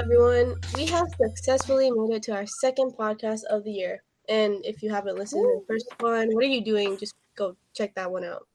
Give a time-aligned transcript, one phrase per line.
[0.00, 0.54] everyone.
[0.74, 4.02] We have successfully made it to our second podcast of the year.
[4.30, 6.96] And if you haven't listened to the first one, what are you doing?
[6.96, 8.48] Just go check that one out.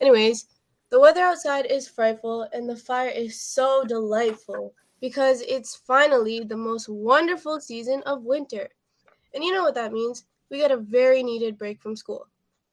[0.00, 0.48] Anyways,
[0.90, 6.56] the weather outside is frightful and the fire is so delightful because it's finally the
[6.56, 8.68] most wonderful season of winter.
[9.34, 10.24] And you know what that means?
[10.50, 12.26] We get a very needed break from school.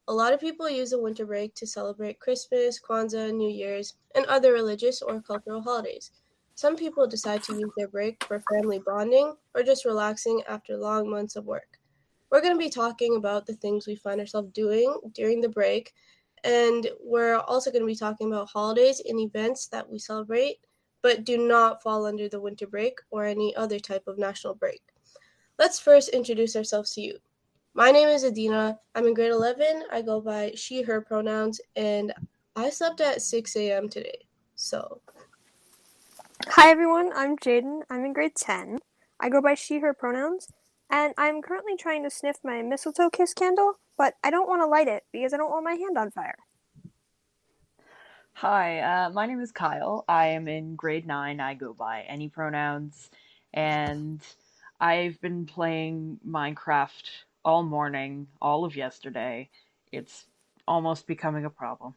[0.08, 4.26] A lot of people use the winter break to celebrate Christmas, Kwanzaa, New Year's, and
[4.26, 6.10] other religious or cultural holidays.
[6.56, 11.10] Some people decide to use their break for family bonding or just relaxing after long
[11.10, 11.80] months of work.
[12.32, 15.94] We're going to be talking about the things we find ourselves doing during the break,
[16.44, 20.58] and we're also going to be talking about holidays and events that we celebrate
[21.06, 24.82] but do not fall under the winter break or any other type of national break.
[25.60, 27.20] Let's first introduce ourselves to you.
[27.76, 28.80] My name is Adina.
[28.96, 29.84] I'm in grade 11.
[29.92, 32.12] I go by she, her pronouns, and
[32.56, 33.88] I slept at 6 a.m.
[33.88, 34.18] today.
[34.56, 35.00] So.
[36.44, 37.12] Hi, everyone.
[37.16, 37.84] I'm Jaden.
[37.90, 38.80] I'm in grade 10.
[39.22, 40.48] I go by she, her pronouns,
[40.90, 44.68] and I'm currently trying to sniff my mistletoe kiss candle, but I don't want to
[44.68, 46.36] light it because I don't want my hand on fire.
[48.34, 50.04] Hi, uh, my name is Kyle.
[50.10, 51.40] I am in grade 9.
[51.40, 53.10] I go by any pronouns,
[53.54, 54.22] and
[54.80, 57.10] I've been playing Minecraft
[57.46, 59.50] all morning, all of yesterday.
[59.92, 60.26] It's
[60.68, 61.96] almost becoming a problem.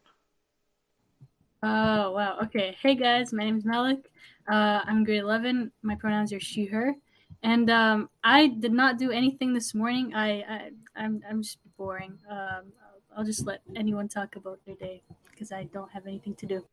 [1.62, 2.38] Oh, wow.
[2.44, 2.76] Okay.
[2.80, 3.32] Hey, guys.
[3.32, 4.10] My name is Malik.
[4.48, 5.72] Uh, I'm grade 11.
[5.82, 6.94] My pronouns are she, her.
[7.42, 10.14] And um, I did not do anything this morning.
[10.14, 12.18] I, I I'm, I'm just boring.
[12.30, 12.72] Um,
[13.16, 16.64] I'll just let anyone talk about their day because I don't have anything to do.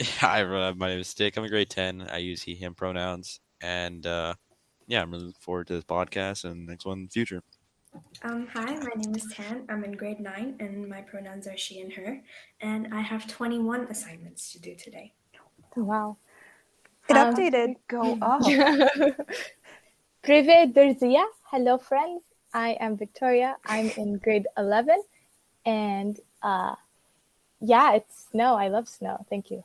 [0.02, 0.78] Hi, everyone.
[0.78, 1.36] my name is Stick.
[1.36, 2.08] I'm a grade 10.
[2.10, 3.40] I use he, him pronouns.
[3.60, 4.34] And uh,
[4.86, 7.42] yeah, I'm really looking forward to this podcast and next one in the future.
[8.22, 9.64] Um, hi, my name is Tan.
[9.68, 12.20] I'm in grade 9 and my pronouns are she and her.
[12.60, 15.12] And I have 21 assignments to do today.
[15.76, 16.16] Oh, wow.
[17.08, 17.76] It um, updated.
[17.88, 18.42] Go up.
[20.22, 21.24] Privet Durzia.
[21.44, 22.22] Hello, friends.
[22.54, 23.56] I am Victoria.
[23.66, 25.02] I'm in grade 11
[25.66, 26.74] and uh,
[27.60, 28.54] yeah, it's snow.
[28.54, 29.26] I love snow.
[29.28, 29.64] Thank you.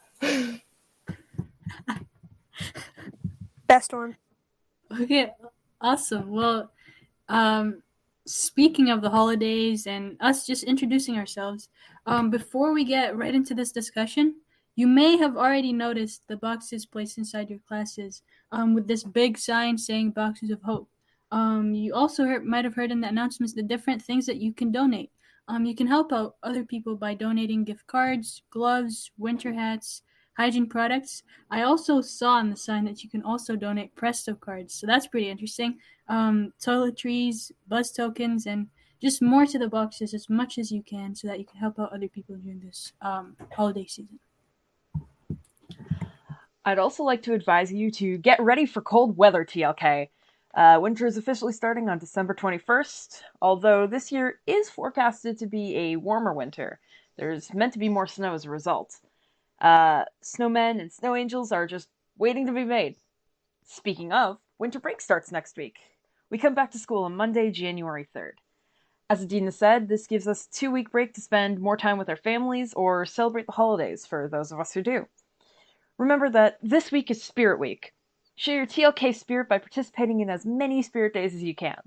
[3.67, 4.17] Best one.
[5.01, 5.31] Okay,
[5.81, 6.29] awesome.
[6.29, 6.71] Well,
[7.29, 7.82] um,
[8.25, 11.69] speaking of the holidays and us just introducing ourselves,
[12.05, 14.35] um, before we get right into this discussion,
[14.75, 19.37] you may have already noticed the boxes placed inside your classes um, with this big
[19.37, 20.89] sign saying Boxes of Hope.
[21.31, 24.53] Um, you also heard, might have heard in the announcements the different things that you
[24.53, 25.11] can donate.
[25.47, 30.03] Um, you can help out other people by donating gift cards, gloves, winter hats,
[30.35, 31.23] hygiene products.
[31.49, 35.07] I also saw on the sign that you can also donate Presto cards, so that's
[35.07, 35.77] pretty interesting.
[36.07, 38.67] Um, toiletries, buzz tokens, and
[39.01, 41.79] just more to the boxes as much as you can so that you can help
[41.79, 44.19] out other people during this um, holiday season.
[46.65, 50.07] I'd also like to advise you to get ready for cold weather, TLK.
[50.53, 55.75] Uh, winter is officially starting on December 21st, although this year is forecasted to be
[55.75, 56.79] a warmer winter.
[57.17, 58.99] There's meant to be more snow as a result.
[59.63, 61.87] Uh, snowmen and snow angels are just
[62.17, 62.97] waiting to be made.
[63.65, 65.77] Speaking of, winter break starts next week.
[66.29, 68.33] We come back to school on Monday, January 3rd.
[69.09, 72.17] As Adina said, this gives us two week break to spend more time with our
[72.17, 75.07] families or celebrate the holidays for those of us who do.
[75.97, 77.93] Remember that this week is Spirit Week,
[78.35, 81.79] Share your TLK spirit by participating in as many spirit days as you can.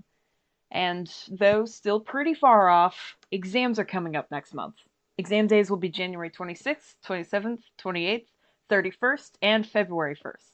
[0.71, 4.77] And though still pretty far off, exams are coming up next month.
[5.19, 8.27] Exam days will be January 26th, 27th, 28th,
[8.71, 10.50] 31st, and February 1st.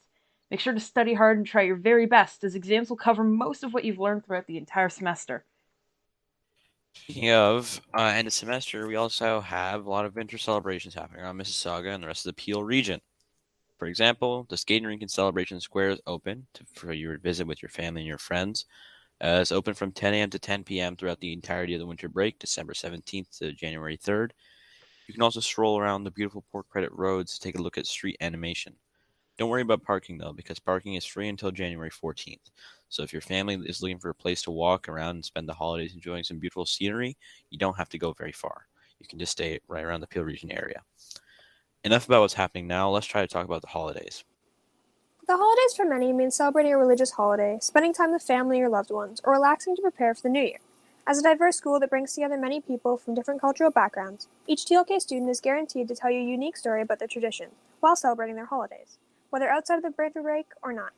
[0.51, 3.65] Make sure to study hard and try your very best, as exams will cover most
[3.65, 5.45] of what you've learned throughout the entire semester.
[6.95, 11.23] Speaking of uh, end of semester, we also have a lot of winter celebrations happening
[11.23, 13.01] around Mississauga and the rest of the Peel region.
[13.79, 17.63] For example, the skating rink in Celebration Square is open to, for your visit with
[17.63, 18.67] your family and your friends.
[19.21, 20.31] Uh, it's open from 10 a.m.
[20.31, 20.97] to 10 p.m.
[20.97, 24.31] throughout the entirety of the winter break, December 17th to January 3rd.
[25.07, 27.87] You can also stroll around the beautiful Port Credit roads to take a look at
[27.87, 28.75] street animation.
[29.39, 32.51] Don't worry about parking though, because parking is free until January 14th.
[32.89, 35.55] So if your family is looking for a place to walk around and spend the
[35.55, 37.17] holidays enjoying some beautiful scenery,
[37.51, 38.67] you don't have to go very far.
[39.01, 40.83] You can just stay right around the Peel region area.
[41.85, 42.91] Enough about what's happening now.
[42.91, 44.23] Let's try to talk about the holidays.
[45.27, 48.91] The holidays for many mean celebrating a religious holiday, spending time with family or loved
[48.91, 50.59] ones, or relaxing to prepare for the new year.
[51.05, 55.01] As a diverse school that brings together many people from different cultural backgrounds, each TLK
[55.01, 58.47] student is guaranteed to tell you a unique story about their traditions while celebrating their
[58.47, 58.99] holidays,
[59.31, 60.93] whether outside of the winter break or not.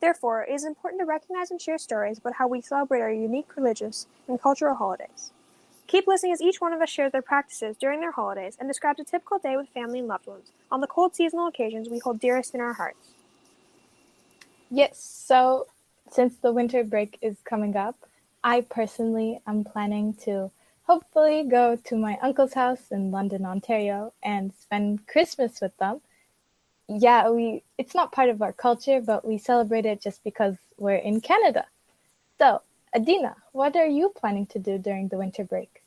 [0.00, 3.56] Therefore, it is important to recognize and share stories about how we celebrate our unique
[3.56, 5.32] religious and cultural holidays.
[5.86, 9.00] Keep listening as each one of us shares their practices during their holidays and describes
[9.00, 12.20] a typical day with family and loved ones on the cold seasonal occasions we hold
[12.20, 13.14] dearest in our hearts.
[14.70, 15.68] Yes, so
[16.10, 18.07] since the winter break is coming up,
[18.42, 20.50] I personally am planning to
[20.82, 26.00] hopefully go to my uncle's house in London, Ontario, and spend Christmas with them.
[26.88, 30.94] Yeah, we it's not part of our culture, but we celebrate it just because we're
[30.94, 31.66] in Canada.
[32.38, 32.62] So,
[32.94, 35.82] Adina, what are you planning to do during the winter break?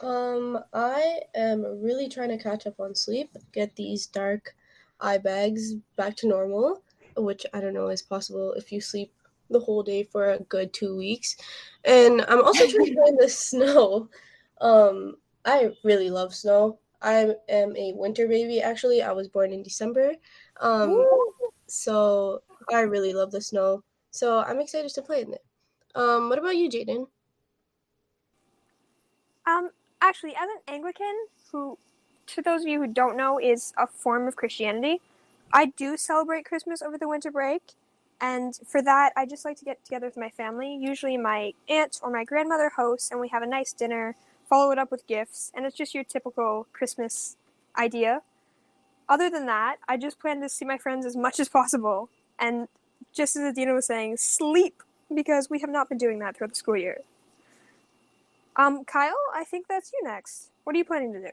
[0.00, 4.54] Um, I am really trying to catch up on sleep, get these dark
[5.00, 6.82] eye bags back to normal,
[7.16, 9.12] which I don't know is possible if you sleep
[9.50, 11.36] the whole day for a good two weeks.
[11.84, 14.08] And I'm also trying to find the snow.
[14.60, 16.78] Um, I really love snow.
[17.00, 18.60] I am a winter baby.
[18.60, 20.12] Actually, I was born in December.
[20.60, 21.06] Um,
[21.66, 22.42] so
[22.72, 23.84] I really love the snow.
[24.10, 25.44] So I'm excited to play in it.
[25.94, 27.06] Um, what about you, Jaden?
[29.46, 29.70] Um,
[30.02, 31.14] actually, as an Anglican,
[31.50, 31.78] who,
[32.26, 35.00] to those of you who don't know, is a form of Christianity,
[35.52, 37.62] I do celebrate Christmas over the winter break.
[38.20, 40.76] And for that, I just like to get together with my family.
[40.76, 44.16] Usually, my aunt or my grandmother hosts, and we have a nice dinner,
[44.48, 47.36] follow it up with gifts, and it's just your typical Christmas
[47.76, 48.22] idea.
[49.08, 52.10] Other than that, I just plan to see my friends as much as possible.
[52.38, 52.68] And
[53.12, 54.82] just as Adina was saying, sleep,
[55.14, 56.98] because we have not been doing that throughout the school year.
[58.56, 60.50] Um, Kyle, I think that's you next.
[60.64, 61.30] What are you planning to do?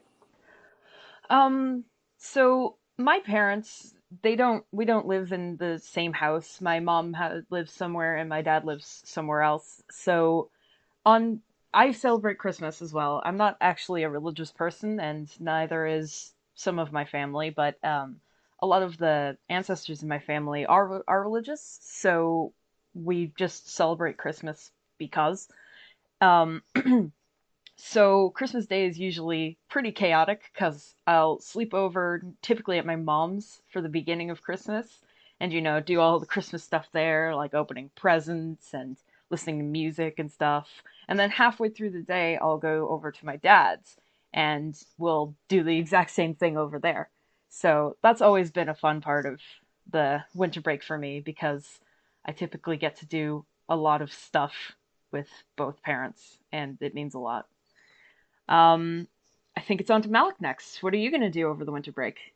[1.28, 1.84] Um,
[2.16, 6.60] so my parents, they don't, we don't live in the same house.
[6.60, 9.82] My mom ha- lives somewhere and my dad lives somewhere else.
[9.90, 10.50] So
[11.04, 11.40] on,
[11.74, 13.22] I celebrate Christmas as well.
[13.24, 18.20] I'm not actually a religious person and neither is some of my family, but, um,
[18.60, 22.54] a lot of the ancestors in my family are are religious, so
[22.94, 25.48] we just celebrate Christmas because.
[26.20, 26.62] Um,
[27.76, 33.62] so Christmas Day is usually pretty chaotic because I'll sleep over typically at my mom's
[33.72, 35.00] for the beginning of Christmas,
[35.40, 38.96] and you know do all the Christmas stuff there, like opening presents and
[39.30, 40.68] listening to music and stuff.
[41.08, 43.96] And then halfway through the day, I'll go over to my dad's,
[44.32, 47.10] and we'll do the exact same thing over there.
[47.48, 49.40] So that's always been a fun part of
[49.90, 51.78] the winter break for me because
[52.24, 54.76] I typically get to do a lot of stuff
[55.12, 57.46] with both parents, and it means a lot.
[58.48, 59.08] Um,
[59.56, 60.82] I think it's on to Malik next.
[60.82, 62.34] What are you going to do over the winter break?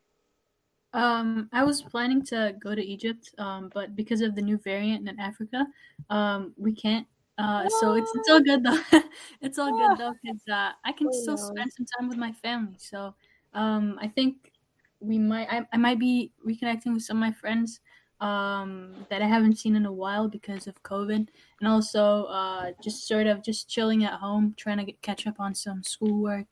[0.93, 5.09] Um, I was planning to go to Egypt, um, but because of the new variant
[5.09, 5.67] in Africa,
[6.09, 7.07] um, we can't.
[7.39, 8.81] Uh, so it's it's all good though.
[9.41, 11.39] it's all good though because uh, I can Oh, still no.
[11.39, 12.77] spend some time with my family.
[12.79, 13.15] So
[13.55, 14.53] um, I think
[14.99, 15.49] we might.
[15.51, 17.81] I, I might be reconnecting with some of my friends
[18.20, 21.28] um, that I haven't seen in a while because of COVID,
[21.61, 25.40] and also uh, just sort of just chilling at home, trying to get, catch up
[25.40, 26.46] on some schoolwork,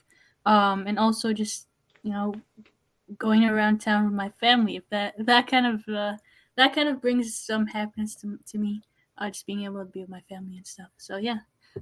[0.47, 1.67] um, and also just
[2.03, 2.35] you know
[3.19, 4.77] going around town with my family.
[4.77, 6.17] If that that kind of uh,
[6.57, 8.83] that kind of brings some happiness to, to me,
[9.19, 10.91] uh, just being able to be with my family and stuff.
[10.97, 11.39] So yeah,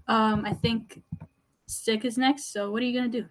[0.08, 1.02] um, I think
[1.66, 2.52] Stick is next.
[2.52, 3.26] So what are you gonna do?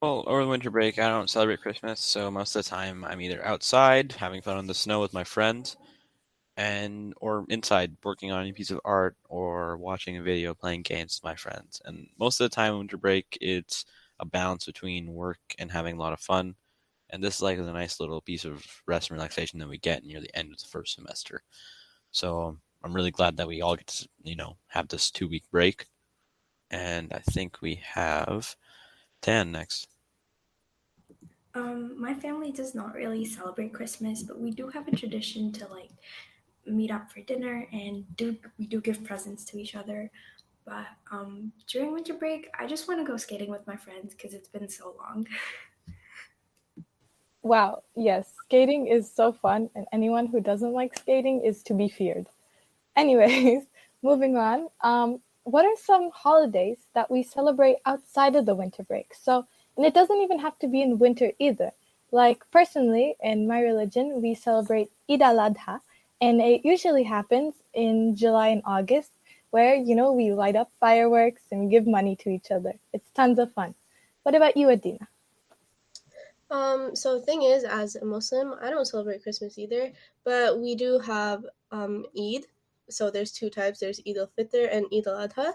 [0.00, 3.20] Well, over the winter break, I don't celebrate Christmas, so most of the time I'm
[3.20, 5.76] either outside having fun on the snow with my friends,
[6.56, 11.18] and or inside working on a piece of art or watching a video, playing games
[11.20, 11.82] with my friends.
[11.84, 13.84] And most of the time, winter break, it's
[14.20, 16.56] a balance between work and having a lot of fun.
[17.10, 20.04] And this is like a nice little piece of rest and relaxation that we get
[20.04, 21.42] near the end of the first semester.
[22.12, 25.44] So I'm really glad that we all get to, you know, have this two week
[25.52, 25.86] break.
[26.70, 28.56] And I think we have
[29.22, 29.88] Dan next.
[31.54, 35.66] Um, my family does not really celebrate Christmas, but we do have a tradition to
[35.68, 35.90] like
[36.66, 40.10] meet up for dinner and do we do give presents to each other.
[40.64, 44.34] But um, during winter break, I just want to go skating with my friends because
[44.34, 45.26] it's been so long.
[47.42, 51.88] Wow, yes, skating is so fun, and anyone who doesn't like skating is to be
[51.88, 52.28] feared.
[52.96, 53.62] Anyways,
[54.02, 54.68] moving on.
[54.82, 55.20] Um,
[55.50, 59.14] what are some holidays that we celebrate outside of the winter break?
[59.14, 61.72] So, and it doesn't even have to be in winter either.
[62.10, 65.80] Like personally, in my religion, we celebrate Eid al-Adha,
[66.20, 69.12] and it usually happens in July and August,
[69.50, 72.74] where you know we light up fireworks and give money to each other.
[72.92, 73.74] It's tons of fun.
[74.24, 75.08] What about you, Adina?
[76.50, 79.92] Um, so the thing is, as a Muslim, I don't celebrate Christmas either,
[80.24, 82.44] but we do have um Eid.
[82.90, 83.78] So there's two types.
[83.78, 85.52] There's Eid al-Fitr and Eid al-Adha.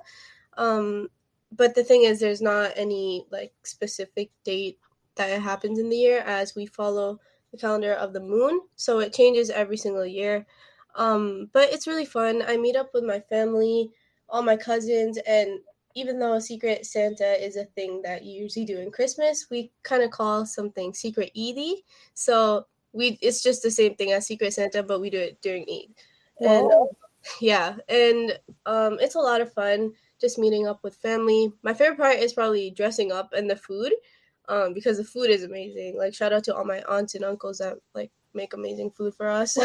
[0.58, 1.10] Um,
[1.52, 4.80] but the thing is, there's not any like specific date
[5.16, 7.20] that it happens in the year, as we follow
[7.52, 8.62] the calendar of the moon.
[8.76, 10.46] So it changes every single year.
[10.96, 12.44] Um, but it's really fun.
[12.48, 13.92] I meet up with my family,
[14.30, 15.60] all my cousins, and
[15.96, 20.02] even though Secret Santa is a thing that you usually do in Christmas, we kind
[20.02, 21.82] of call something Secret Eid.
[22.16, 25.64] So we it's just the same thing as Secret Santa, but we do it during
[25.64, 25.94] Eid.
[26.36, 26.96] Whoa.
[27.42, 31.52] Yeah, and um, it's a lot of fun just meeting up with family.
[31.64, 33.92] My favorite part is probably dressing up and the food,
[34.48, 35.98] um, because the food is amazing.
[35.98, 39.28] Like shout out to all my aunts and uncles that like make amazing food for
[39.28, 39.58] us.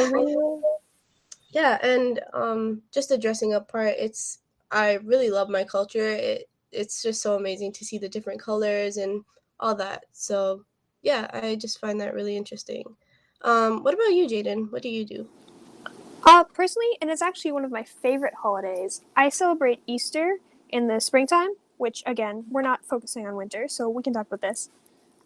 [1.50, 3.94] yeah, and um, just the dressing up part.
[3.98, 6.08] It's I really love my culture.
[6.08, 9.24] It it's just so amazing to see the different colors and
[9.60, 10.04] all that.
[10.12, 10.64] So
[11.02, 12.84] yeah, I just find that really interesting.
[13.42, 14.70] Um, what about you, Jaden?
[14.72, 15.28] What do you do?
[16.24, 21.00] Uh, personally, and it's actually one of my favorite holidays, I celebrate Easter in the
[21.00, 24.68] springtime, which again, we're not focusing on winter, so we can talk about this.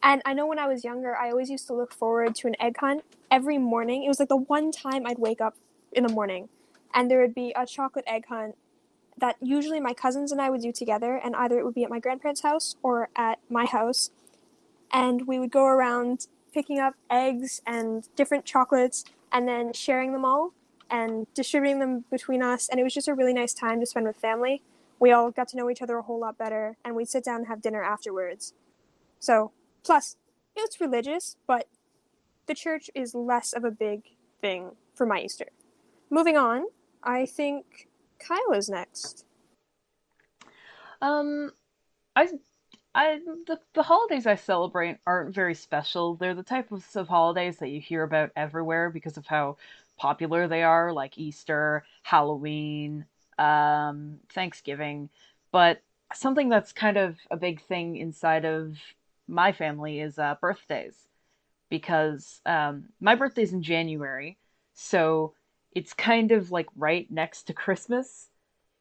[0.02, 2.56] And I know when I was younger, I always used to look forward to an
[2.60, 4.04] egg hunt every morning.
[4.04, 5.54] It was like the one time I'd wake up
[5.92, 6.48] in the morning
[6.94, 8.56] and there would be a chocolate egg hunt
[9.18, 11.90] that usually my cousins and I would do together, and either it would be at
[11.90, 14.10] my grandparents' house or at my house.
[14.90, 20.24] And we would go around picking up eggs and different chocolates and then sharing them
[20.24, 20.52] all
[20.92, 22.68] and distributing them between us.
[22.68, 24.62] And it was just a really nice time to spend with family.
[25.00, 27.38] We all got to know each other a whole lot better, and we'd sit down
[27.38, 28.52] and have dinner afterwards.
[29.18, 29.50] So,
[29.82, 30.16] plus,
[30.54, 31.66] it's religious, but
[32.46, 34.02] the church is less of a big
[34.40, 35.46] thing for my Easter.
[36.10, 36.66] Moving on,
[37.02, 39.24] I think Kyle is next.
[41.00, 41.50] Um,
[42.14, 42.28] I,
[42.94, 46.14] I the the holidays I celebrate aren't very special.
[46.14, 49.56] They're the type of, of holidays that you hear about everywhere because of how
[50.02, 53.06] popular they are, like Easter, Halloween,
[53.38, 55.08] um, Thanksgiving.
[55.52, 55.80] But
[56.12, 58.76] something that's kind of a big thing inside of
[59.28, 60.96] my family is uh, birthdays,
[61.70, 64.36] because um, my birthday's in January,
[64.74, 65.34] so
[65.70, 68.28] it's kind of like right next to Christmas.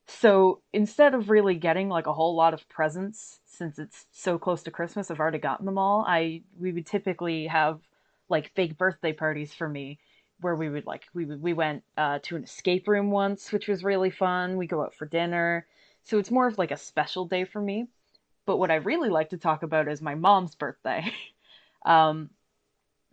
[0.08, 4.64] So instead of really getting like a whole lot of presents, since it's so close
[4.64, 6.04] to Christmas, I've already gotten them all.
[6.08, 7.80] I we would typically have
[8.28, 10.00] like big birthday parties for me,
[10.42, 13.84] where we would like we we went uh, to an escape room once, which was
[13.84, 14.58] really fun.
[14.58, 15.66] We go out for dinner,
[16.04, 17.88] so it's more of like a special day for me.
[18.46, 21.14] But what I really like to talk about is my mom's birthday.
[21.86, 22.30] um,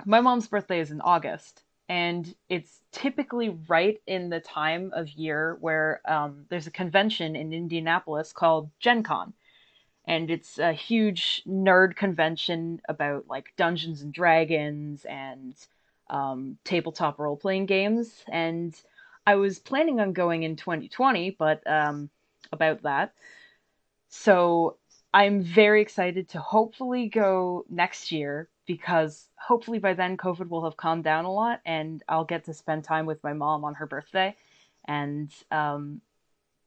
[0.04, 5.56] my mom's birthday is in August, and it's typically right in the time of year
[5.61, 9.32] where um, there's a convention in Indianapolis called Gen Con.
[10.06, 15.54] And it's a huge nerd convention about like Dungeons and Dragons and
[16.11, 18.12] um, tabletop role playing games.
[18.31, 18.75] And
[19.27, 22.11] I was planning on going in 2020, but um,
[22.53, 23.15] about that.
[24.09, 24.79] So
[25.12, 30.77] I'm very excited to hopefully go next year because hopefully by then COVID will have
[30.77, 33.87] calmed down a lot and I'll get to spend time with my mom on her
[33.87, 34.37] birthday
[34.87, 36.00] and um,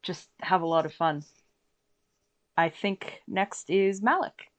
[0.01, 1.23] just have a lot of fun.
[2.57, 4.51] I think next is Malik.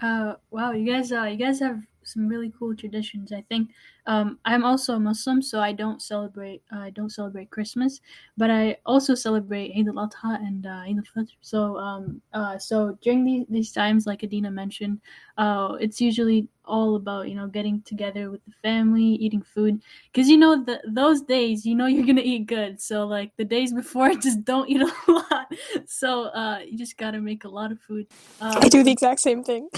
[0.00, 3.32] Uh, wow, you guys, uh, you guys have some really cool traditions.
[3.32, 3.70] I think
[4.06, 6.62] um, I'm also a Muslim, so I don't celebrate.
[6.72, 8.00] Uh, I don't celebrate Christmas,
[8.36, 11.34] but I also celebrate Eid al-Adha and uh, Eid al-Fitr.
[11.42, 15.00] So, um, uh, so during these, these times, like Adina mentioned,
[15.36, 20.28] uh, it's usually all about you know getting together with the family, eating food, because
[20.28, 22.80] you know the, those days, you know you're gonna eat good.
[22.80, 25.52] So like the days before, just don't eat a lot.
[25.86, 28.06] So uh, you just gotta make a lot of food.
[28.40, 29.68] Um, I do the exact same thing.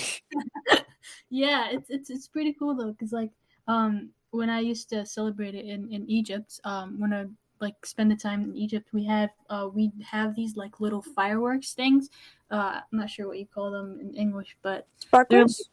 [1.30, 3.30] Yeah, it's it's it's pretty cool though, because like
[3.68, 7.26] um when I used to celebrate it in in Egypt, um when I
[7.60, 11.72] like spend the time in Egypt, we have uh we have these like little fireworks
[11.74, 12.10] things.
[12.50, 15.68] Uh, I'm not sure what you call them in English, but Sparkles?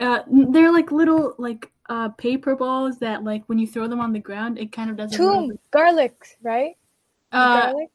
[0.00, 4.12] uh they're like little like uh paper balls that like when you throw them on
[4.12, 6.76] the ground, it kind of does a little Tomb, garlic, right?
[7.32, 7.90] Uh, garlic.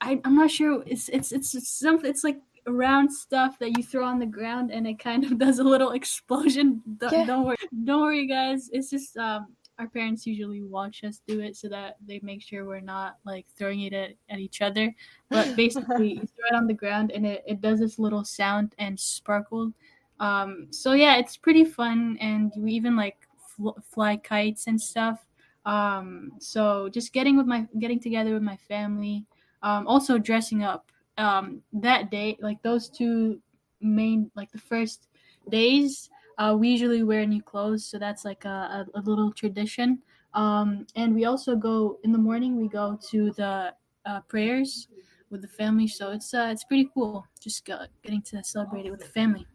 [0.00, 0.82] I, I'm not sure.
[0.86, 2.08] It's it's it's something.
[2.10, 5.58] It's like round stuff that you throw on the ground, and it kind of does
[5.58, 6.82] a little explosion.
[6.98, 7.24] Don't, Yeah.
[7.26, 8.68] don't worry, don't worry, guys.
[8.72, 12.64] It's just um, our parents usually watch us do it so that they make sure
[12.64, 14.94] we're not like throwing it at, at each other.
[15.30, 18.74] But basically, you throw it on the ground, and it, it does this little sound
[18.78, 19.72] and sparkle.
[20.20, 23.18] Um, so yeah, it's pretty fun, and we even like
[23.56, 25.24] fl- fly kites and stuff.
[25.66, 29.24] Um, so just getting with my getting together with my family
[29.62, 33.40] um, also dressing up um, that day like those two
[33.80, 35.08] main like the first
[35.50, 37.86] days uh, we usually wear new clothes.
[37.86, 40.02] So that's like a, a, a little tradition.
[40.34, 44.88] Um, and we also go in the morning we go to the uh, prayers
[45.30, 45.88] with the family.
[45.88, 49.46] So it's uh, it's pretty cool just getting to celebrate it with the family.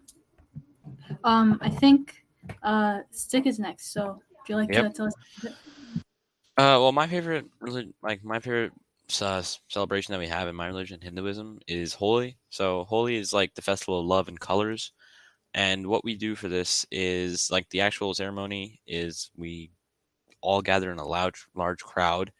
[1.23, 2.23] Um, i think
[2.63, 3.93] uh, stick is next.
[3.93, 5.15] So if you like to tell us.
[6.57, 8.73] Uh, well, my favorite, really, like my favorite
[9.19, 12.37] uh, celebration that we have in my religion, Hinduism, is Holi.
[12.49, 14.91] So Holi is like the festival of love and colors,
[15.53, 19.71] and what we do for this is like the actual ceremony is we
[20.41, 22.31] all gather in a large, large crowd.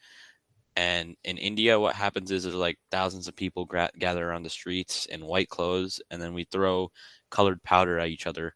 [0.75, 4.49] And in India, what happens is there's like thousands of people gra- gather around the
[4.49, 6.91] streets in white clothes, and then we throw
[7.29, 8.55] colored powder at each other.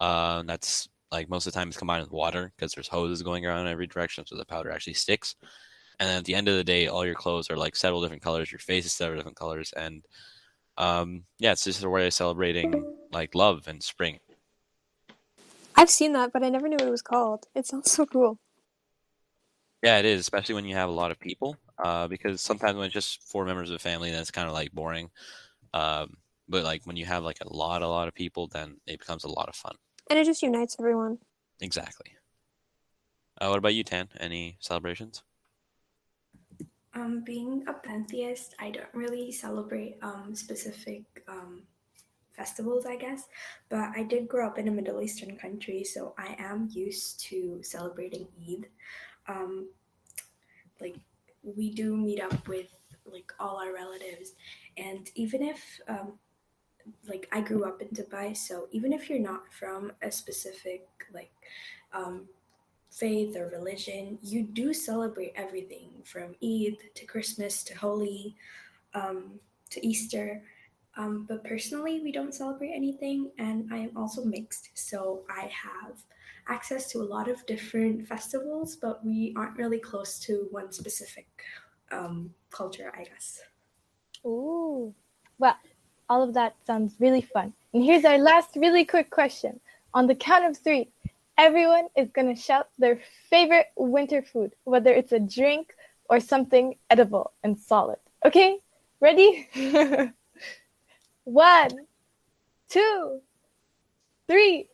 [0.00, 3.46] Uh, that's like most of the time it's combined with water because there's hoses going
[3.46, 5.34] around in every direction, so the powder actually sticks.
[6.00, 8.22] And then at the end of the day, all your clothes are like several different
[8.22, 8.52] colors.
[8.52, 10.04] Your face is several different colors, and
[10.76, 14.20] um, yeah, it's just a way of celebrating like love and spring.
[15.74, 17.46] I've seen that, but I never knew what it was called.
[17.54, 18.38] It sounds so cool.
[19.82, 21.56] Yeah, it is, especially when you have a lot of people.
[21.82, 24.54] Uh, because sometimes when it's just four members of a family, then it's kind of
[24.54, 25.10] like boring.
[25.72, 26.16] Um,
[26.48, 29.24] but like when you have like a lot, a lot of people, then it becomes
[29.24, 29.76] a lot of fun.
[30.10, 31.18] And it just unites everyone.
[31.60, 32.12] Exactly.
[33.40, 34.08] Uh, what about you, Tan?
[34.18, 35.22] Any celebrations?
[36.98, 41.62] Um, being a pantheist, I don't really celebrate um, specific um,
[42.32, 43.28] festivals, I guess.
[43.68, 47.60] But I did grow up in a Middle Eastern country, so I am used to
[47.62, 48.66] celebrating Eid.
[49.28, 49.68] Um,
[50.80, 50.96] like
[51.44, 52.66] we do meet up with
[53.06, 54.32] like all our relatives,
[54.76, 56.14] and even if um,
[57.08, 61.30] like I grew up in Dubai, so even if you're not from a specific like
[61.92, 62.26] um,
[62.90, 68.34] faith or religion, you do celebrate everything from Eid to Christmas to Holi
[68.94, 69.38] um,
[69.70, 70.42] to Easter.
[70.96, 74.70] Um, but personally, we don't celebrate anything, and I am also mixed.
[74.74, 75.96] So I have
[76.48, 81.28] access to a lot of different festivals, but we aren't really close to one specific
[81.92, 83.40] um, culture, I guess.
[84.24, 84.92] Ooh.
[85.38, 85.56] Well,
[86.08, 87.52] all of that sounds really fun.
[87.72, 89.60] And here's our last really quick question.
[89.94, 90.88] On the count of three,
[91.38, 95.72] everyone is going to shout their favorite winter food, whether it's a drink
[96.10, 97.98] or something edible and solid.
[98.24, 98.58] Okay?
[99.00, 99.48] Ready?
[101.24, 101.70] One,
[102.68, 103.20] two,
[104.26, 104.68] three.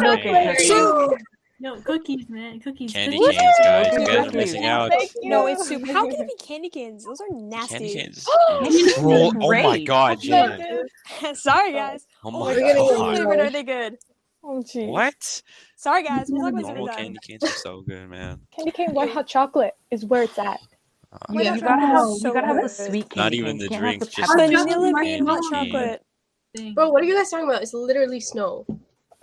[0.00, 1.18] Milk and
[1.60, 2.58] No, cookies, man.
[2.58, 2.92] Cookies.
[2.92, 3.38] Candy cookies.
[3.38, 3.92] canes, guys.
[3.92, 4.90] You guys are missing out.
[5.22, 5.86] No, it's soup.
[5.86, 7.04] How can it be candy canes?
[7.04, 7.74] Those are nasty.
[7.74, 8.28] Candy canes.
[8.48, 10.88] Candy Troll- canes are oh my god, Jen.
[11.34, 12.06] Sorry, guys.
[12.24, 13.38] Oh my we're gonna god.
[13.38, 13.98] are they good?
[14.44, 14.88] Oh, geez.
[14.88, 15.42] What?
[15.76, 16.26] Sorry, guys.
[16.28, 18.40] We'll talk about Normal candy canes are so good, man.
[18.54, 20.60] Candy cane white hot chocolate is where it's at.
[21.12, 21.54] Uh, You, Yeah.
[21.54, 23.80] you gotta have So you gotta have the sweet candy Not even the You can't
[23.82, 24.52] drinks, the just peppermint.
[24.52, 25.72] the Vanilla Chocolate bean hot candy cane.
[25.72, 26.06] chocolate.
[26.56, 26.74] Thing.
[26.74, 27.62] Bro, what are you guys talking about?
[27.62, 28.66] It's literally snow.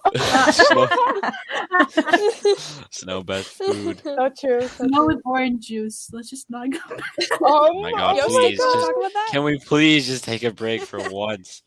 [0.15, 0.87] Snow,
[2.89, 3.99] snow best food.
[4.01, 4.61] So true.
[4.67, 5.07] So No true.
[5.07, 6.09] with orange juice.
[6.13, 6.79] Let's just not go.
[7.41, 9.27] Oh my God, please, just- talk about that?
[9.31, 11.63] Can we please just take a break for once?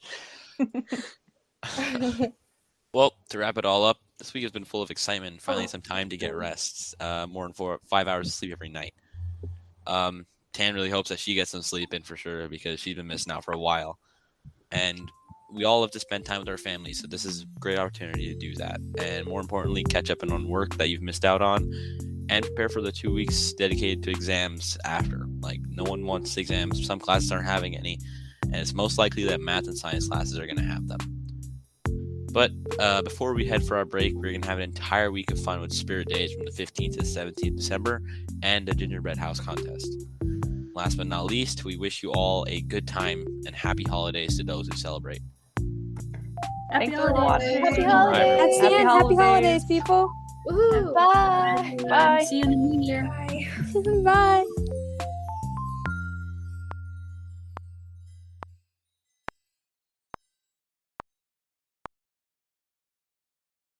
[2.94, 5.40] Well, to wrap it all up, this week has been full of excitement.
[5.40, 6.94] Finally, some time to get rest.
[7.00, 8.94] Uh, more than four, five hours of sleep every night.
[9.86, 13.06] Um, Tan really hopes that she gets some sleep in for sure because she's been
[13.06, 13.98] missing out for a while.
[14.70, 15.10] And
[15.50, 18.32] we all have to spend time with our families, so this is a great opportunity
[18.32, 18.80] to do that.
[18.98, 21.70] And more importantly, catch up on work that you've missed out on,
[22.28, 25.26] and prepare for the two weeks dedicated to exams after.
[25.40, 26.86] Like no one wants exams.
[26.86, 27.98] Some classes aren't having any,
[28.44, 31.00] and it's most likely that math and science classes are going to have them.
[32.32, 35.30] But uh, before we head for our break, we're going to have an entire week
[35.30, 38.02] of fun with Spirit Days from the 15th to the 17th December
[38.42, 39.88] and a gingerbread house contest.
[40.74, 44.44] Last but not least, we wish you all a good time and happy holidays to
[44.44, 45.20] those who celebrate.
[46.70, 47.60] Happy Thanks for holidays.
[47.60, 47.64] watching.
[47.66, 48.56] Happy That's holidays.
[48.56, 48.88] the Happy end.
[48.88, 49.18] Happy holidays.
[49.18, 50.12] holidays, people.
[50.48, 50.94] Woohoo!
[50.94, 51.76] Bye.
[51.88, 52.24] Bye.
[52.28, 53.04] See you in the new year.
[53.04, 54.02] Bye.
[54.44, 54.44] Bye.